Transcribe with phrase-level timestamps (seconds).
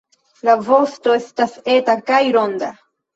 [0.47, 2.71] La vosto estas eta kaj ronda.